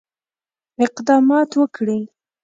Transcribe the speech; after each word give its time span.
اقدامات 0.85 1.49
وکړي. 1.59 1.99